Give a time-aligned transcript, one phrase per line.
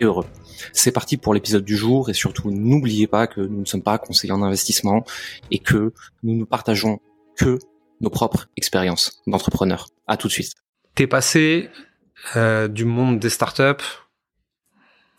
[0.00, 0.26] et heureux.
[0.72, 3.98] C'est parti pour l'épisode du jour et surtout n'oubliez pas que nous ne sommes pas
[3.98, 5.04] conseillers en investissement
[5.50, 7.00] et que nous ne partageons
[7.36, 7.58] que
[8.00, 9.88] nos propres expériences d'entrepreneurs.
[10.06, 10.52] À tout de suite.
[10.94, 11.70] T'es passé
[12.36, 13.84] euh, du monde des startups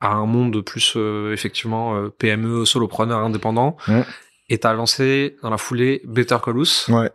[0.00, 4.04] à un monde plus euh, effectivement euh, PME, solopreneur, indépendant, Ouais.
[4.48, 6.88] et t'as lancé dans la foulée Better Call Us.
[6.88, 7.10] Ouais,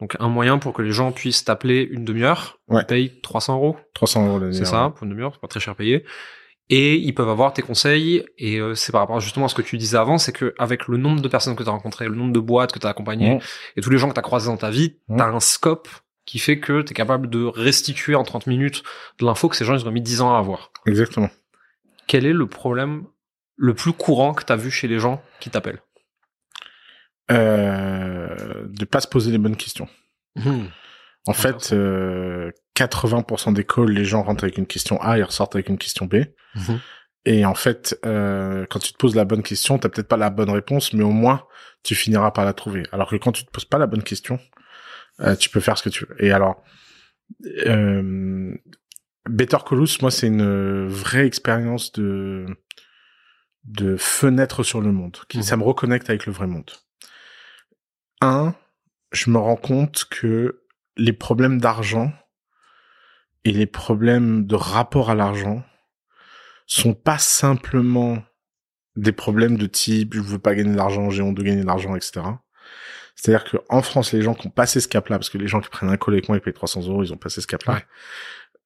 [0.00, 2.58] Donc un moyen pour que les gens puissent t'appeler une demi-heure.
[2.68, 2.82] Ouais.
[2.82, 5.74] Ils payent 300 euros, 300 euros c'est ça, pour une demi-heure, c'est pas très cher
[5.74, 6.04] payé.
[6.70, 8.24] Et ils peuvent avoir tes conseils.
[8.36, 10.86] Et euh, c'est par rapport justement à ce que tu disais avant, c'est que avec
[10.88, 12.90] le nombre de personnes que tu as rencontrées, le nombre de boîtes que tu as
[12.90, 13.38] accompagnées,
[13.76, 15.16] et tous les gens que tu as croisés dans ta vie, Ouais.
[15.16, 15.88] tu as un scope
[16.26, 18.82] qui fait que tu es capable de restituer en 30 minutes
[19.18, 20.70] de l'info que ces gens ils ont mis 10 ans à avoir.
[20.86, 21.30] Exactement.
[22.06, 23.04] Quel est le problème
[23.56, 25.80] le plus courant que tu as vu chez les gens qui t'appellent?
[27.30, 29.88] Euh, de pas se poser les bonnes questions.
[31.26, 35.56] En fait, euh, 80% des calls, les gens rentrent avec une question A, ils ressortent
[35.56, 36.16] avec une question B.
[36.54, 36.80] Mhm.
[37.24, 40.30] Et en fait, euh, quand tu te poses la bonne question, t'as peut-être pas la
[40.30, 41.44] bonne réponse, mais au moins
[41.82, 42.84] tu finiras par la trouver.
[42.92, 44.38] Alors que quand tu te poses pas la bonne question,
[45.20, 46.24] euh, tu peux faire ce que tu veux.
[46.24, 46.62] Et alors,
[47.66, 48.54] euh,
[49.28, 52.46] Better Call Us, moi, c'est une vraie expérience de
[53.64, 55.18] de fenêtre sur le monde.
[55.28, 55.42] Qui, Mhm.
[55.42, 56.70] Ça me reconnecte avec le vrai monde.
[58.22, 58.54] Un,
[59.12, 60.62] je me rends compte que
[60.96, 62.12] les problèmes d'argent
[63.44, 65.62] et les problèmes de rapport à l'argent
[66.66, 68.22] sont pas simplement
[68.96, 71.66] des problèmes de type je veux pas gagner de l'argent, j'ai honte de gagner de
[71.66, 72.20] l'argent, etc.
[73.14, 75.60] C'est-à-dire que en France, les gens qui ont passé ce cap-là, parce que les gens
[75.60, 77.74] qui prennent un call avec moi, ils payent 300 euros, ils ont passé ce cap-là.
[77.74, 77.84] Ouais.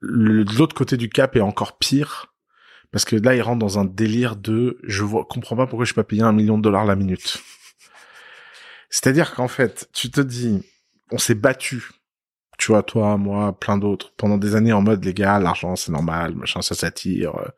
[0.00, 2.34] L'autre côté du cap est encore pire,
[2.90, 5.90] parce que là, ils rentrent dans un délire de je vois, comprends pas pourquoi je
[5.90, 7.38] suis pas payé un million de dollars la minute.
[8.90, 10.62] C'est-à-dire qu'en fait, tu te dis,
[11.12, 11.88] on s'est battu,
[12.60, 15.90] tu vois, toi, moi, plein d'autres, pendant des années en mode, les gars, l'argent, c'est
[15.90, 17.48] normal, machin, ça s'attire, euh,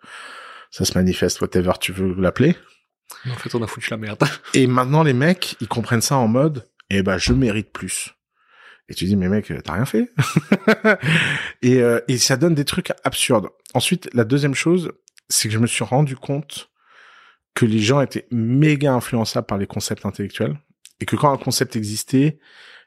[0.70, 2.56] ça se manifeste, whatever tu veux l'appeler.
[3.28, 4.22] En fait, on a foutu la merde.
[4.54, 8.10] Et maintenant, les mecs, ils comprennent ça en mode, eh ben, je mérite plus.
[8.88, 10.12] Et tu dis, mais mec, t'as rien fait.
[11.62, 13.48] et, euh, et ça donne des trucs absurdes.
[13.74, 14.92] Ensuite, la deuxième chose,
[15.28, 16.70] c'est que je me suis rendu compte
[17.54, 20.56] que les gens étaient méga influençables par les concepts intellectuels
[21.00, 22.38] et que quand un concept existait,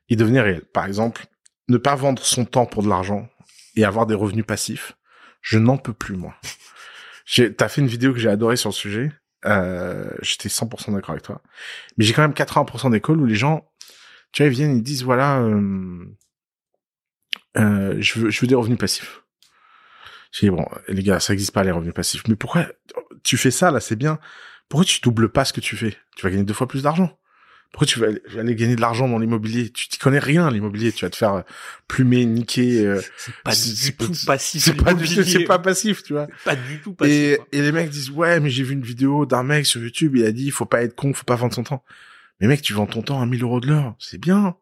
[0.10, 0.62] il devenait réel.
[0.74, 1.26] Par exemple,
[1.68, 3.30] ne pas vendre son temps pour de l'argent
[3.76, 4.94] et avoir des revenus passifs.
[5.42, 6.36] Je n'en peux plus, moi.
[7.26, 9.12] J'ai- T'as fait une vidéo que j'ai adorée sur le sujet.
[9.46, 11.42] Euh, J'étais 100% d'accord avec toi.
[11.98, 13.70] Mais j'ai quand même 80% des calls où les gens,
[14.32, 16.06] tu vois, ils viennent, ils disent, voilà, euh,
[17.58, 19.22] euh, je, veux, je veux des revenus passifs.
[20.32, 22.24] Je dis, bon, les gars, ça existe pas, les revenus passifs.
[22.28, 22.68] Mais pourquoi
[23.24, 24.20] tu fais ça, là, c'est bien.
[24.70, 25.96] Pourquoi tu doubles pas ce que tu fais?
[26.18, 27.18] Tu vas gagner deux fois plus d'argent.
[27.76, 29.70] Pourquoi tu vas aller, aller gagner de l'argent dans l'immobilier?
[29.70, 30.94] Tu t'y connais rien, l'immobilier.
[30.94, 31.42] Tu vas te faire euh,
[31.90, 32.86] plumer, niquer.
[32.86, 34.64] euh, C'est pas du tout passif.
[34.64, 36.28] c'est pas, du tout- c'est pas passif, tu vois.
[36.46, 37.14] Pas du tout passif.
[37.14, 40.16] Et, et les mecs disent ouais mais j'ai vu une vidéo d'un mec sur YouTube
[40.16, 41.84] il a dit faut pas être con faut pas vendre son temps
[42.40, 44.56] mais mec tu vends ton temps à 1000 euros de l'heure c'est bien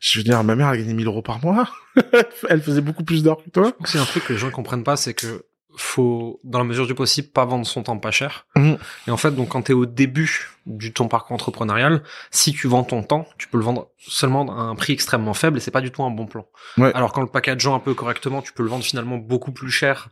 [0.00, 1.70] je veux dire ma mère a gagné 1000 euros par mois
[2.48, 4.96] elle faisait beaucoup plus d'heures que toi C'est un truc que les gens comprennent pas,
[4.96, 5.44] c'est que
[5.76, 8.46] faut, dans la mesure du possible, pas vendre son temps pas cher.
[8.56, 8.78] Mhm.
[9.06, 12.84] Et en fait, donc, quand t'es au début du ton parcours entrepreneurial, si tu vends
[12.84, 15.80] ton temps, tu peux le vendre seulement à un prix extrêmement faible et c'est pas
[15.80, 16.46] du tout un bon plan.
[16.78, 16.90] Ouais.
[16.94, 20.08] Alors, quand le packageant un peu correctement, tu peux le vendre finalement beaucoup plus cher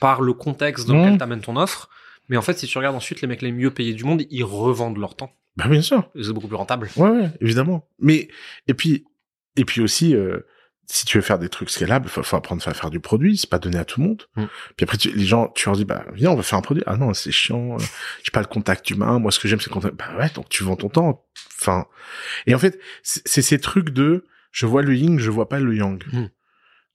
[0.00, 1.04] par le contexte dans Mhm.
[1.04, 1.88] lequel t'amènes ton offre.
[2.28, 4.44] Mais en fait, si tu regardes ensuite les mecs les mieux payés du monde, ils
[4.44, 5.32] revendent leur temps.
[5.56, 6.88] bah bien sûr c'est beaucoup plus rentable.
[6.96, 8.28] ouais ouais évidemment mais
[8.68, 9.04] et puis
[9.56, 10.38] et puis aussi euh,
[10.92, 13.48] si tu veux faire des trucs scalables faut, faut apprendre à faire du produit c'est
[13.48, 14.22] pas donné à tout le monde.
[14.36, 14.44] Mm.
[14.76, 16.82] puis après tu- les gens tu leur dis bah viens on va faire un produit.
[16.86, 17.82] Ah non c'est chiant euh,
[18.24, 19.18] j'ai pas le contact humain.
[19.18, 19.94] Moi ce que j'aime c'est le contact.
[19.96, 21.24] Bah ouais donc tu vends ton temps.
[21.60, 21.86] Enfin
[22.46, 25.60] et en fait c'est c'est ces trucs de je vois le yin je vois pas
[25.60, 26.02] le yang.
[26.12, 26.26] Mm.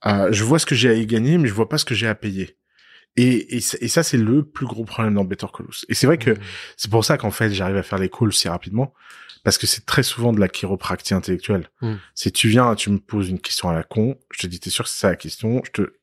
[0.07, 1.95] Euh, je vois ce que j'ai à y gagner mais je vois pas ce que
[1.95, 2.57] j'ai à payer
[3.17, 5.85] et, et, ça- et ça c'est le plus gros problème dans Better Call Saul.
[5.89, 6.37] et c'est vrai que Mhm.
[6.77, 8.93] c'est pour ça qu'en fait, j'arrive à faire les calls si rapidement.
[9.43, 11.69] Parce que c'est très souvent de la chiropractie intellectuelle.
[11.81, 11.95] Mm.
[12.15, 14.71] C'est tu viens, tu me poses une question à la con, je te dis, t'es
[14.71, 15.93] sûr que c'est ça la question, je te...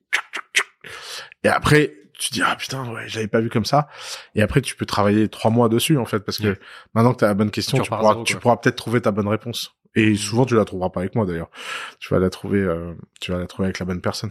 [1.42, 3.88] Et après, tu dis, ah putain, ouais, j'avais pas vu comme ça.
[4.36, 6.58] Et après, tu peux travailler trois mois dessus, en fait, parce que Ouais.
[6.94, 8.40] maintenant que t'as la bonne question, Tu pourras, zéro, tu quoi.
[8.42, 9.74] pourras peut-être trouver ta bonne réponse.
[9.96, 11.50] Et souvent, tu la trouveras pas avec moi, d'ailleurs.
[11.98, 14.30] Tu vas la trouver, euh, tu vas la trouver avec la bonne personne.